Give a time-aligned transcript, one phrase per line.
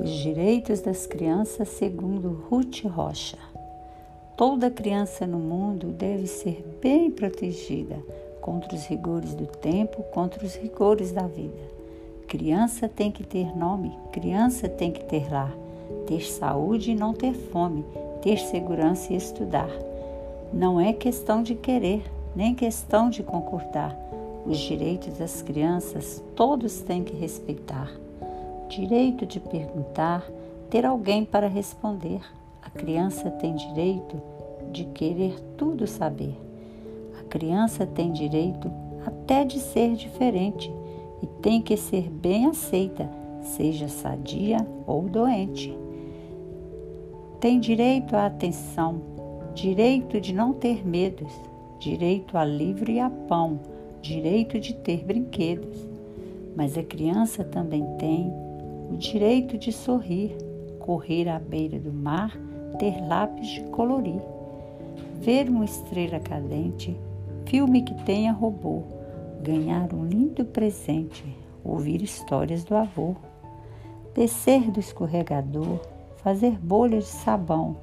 [0.00, 3.36] Os direitos das crianças, segundo Ruth Rocha.
[4.36, 7.96] Toda criança no mundo deve ser bem protegida
[8.40, 11.58] contra os rigores do tempo, contra os rigores da vida.
[12.28, 15.52] Criança tem que ter nome, criança tem que ter lar,
[16.06, 17.84] ter saúde e não ter fome,
[18.22, 19.70] ter segurança e estudar.
[20.52, 22.04] Não é questão de querer,
[22.36, 23.98] nem questão de concordar.
[24.46, 27.90] Os direitos das crianças todos têm que respeitar.
[28.68, 30.30] Direito de perguntar,
[30.68, 32.20] ter alguém para responder.
[32.62, 34.20] A criança tem direito
[34.70, 36.36] de querer tudo saber.
[37.18, 38.70] A criança tem direito
[39.06, 40.70] até de ser diferente
[41.22, 43.08] e tem que ser bem aceita,
[43.40, 45.76] seja sadia ou doente.
[47.40, 49.00] Tem direito à atenção,
[49.54, 51.32] direito de não ter medos,
[51.78, 53.60] direito a livro e a pão,
[54.02, 55.86] direito de ter brinquedos.
[56.54, 58.47] Mas a criança também tem
[58.90, 60.36] o direito de sorrir,
[60.78, 62.36] correr à beira do mar,
[62.78, 64.20] ter lápis de colorir,
[65.20, 66.98] ver uma estrela cadente,
[67.46, 68.82] filme que tenha robô,
[69.42, 71.24] ganhar um lindo presente,
[71.64, 73.14] ouvir histórias do avô,
[74.14, 75.80] descer do escorregador,
[76.16, 77.76] fazer bolhas de sabão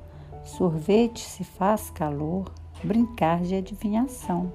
[0.45, 2.45] sorvete se faz calor,
[2.83, 4.51] brincar de adivinhação.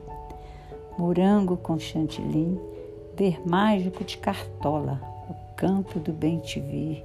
[0.97, 2.59] Morango com chantilly,
[3.17, 5.01] ver mágico de cartola,
[5.61, 7.05] campo do bem te vir,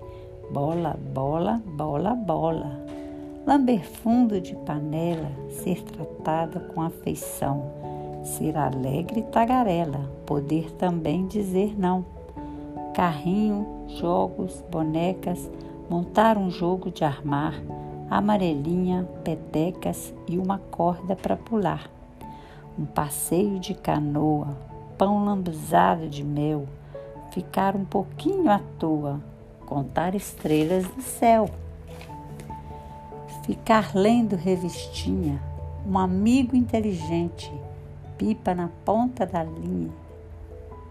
[0.49, 2.85] bola, bola, bola, bola.
[3.45, 7.65] Lamber fundo de panela, ser tratada com afeição,
[8.23, 12.05] ser alegre e tagarela, poder também dizer não.
[12.93, 15.51] Carrinho, jogos, bonecas,
[15.89, 17.61] montar um jogo de armar,
[18.09, 21.89] amarelinha, petecas e uma corda para pular.
[22.79, 24.57] Um passeio de canoa,
[24.97, 26.65] pão lambuzado de mel,
[27.35, 29.21] ficar um pouquinho à toa,
[29.65, 31.49] contar estrelas do céu.
[33.45, 35.43] Ficar lendo revistinha,
[35.85, 37.51] um amigo inteligente,
[38.17, 39.91] pipa na ponta da linha,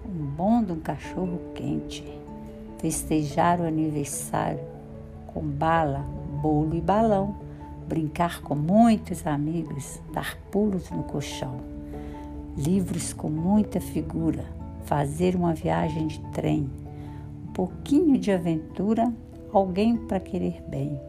[0.07, 2.05] um bom de um cachorro quente,
[2.79, 4.61] festejar o aniversário
[5.29, 6.05] com bala,
[6.43, 7.37] bolo e balão,
[7.89, 11.57] brincar com muitos amigos, dar pulos no colchão,
[12.55, 14.45] livros com muita figura,
[14.85, 16.71] fazer uma viagem de trem,
[17.49, 19.13] um pouquinho de aventura,
[19.53, 21.01] alguém para querer bem.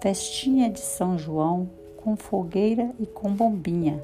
[0.00, 4.02] Festinha de São João com fogueira e com bombinha,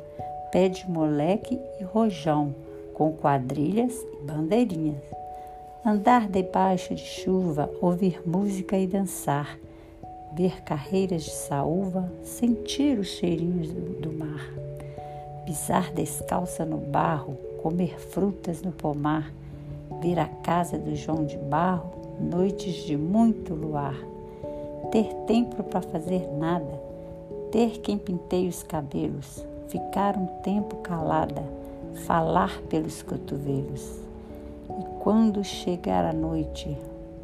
[0.51, 2.55] pé de moleque e rojão,
[2.95, 5.03] com quadrilhas e bandeirinhas.
[5.85, 9.59] Andar debaixo de chuva, ouvir música e dançar
[10.33, 14.51] ver carreiras de saúva, sentir os cheirinhos do, do mar,
[15.45, 19.33] pisar descalça no barro, comer frutas no pomar,
[20.01, 23.97] ver a casa do João de Barro, noites de muito luar,
[24.91, 26.81] ter tempo para fazer nada,
[27.51, 31.43] ter quem penteie os cabelos, ficar um tempo calada,
[32.07, 34.01] falar pelos cotovelos.
[34.69, 36.77] E quando chegar a noite,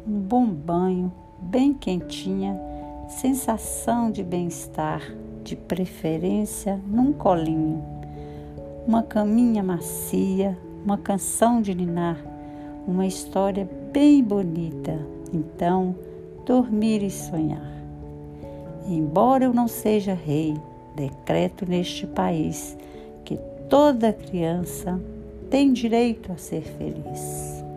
[0.07, 2.59] um bom banho, bem quentinha,
[3.07, 5.01] sensação de bem-estar,
[5.43, 7.98] de preferência num colinho,
[8.89, 12.17] uma caminha macia, uma canção de ninar,
[12.87, 14.97] uma história bem bonita.
[15.31, 15.95] Então,
[16.43, 17.71] dormir e sonhar.
[18.87, 20.59] Embora eu não seja rei,
[20.95, 22.75] decreto neste país
[23.23, 23.37] que
[23.69, 24.99] toda criança
[25.51, 27.68] tem direito a ser feliz.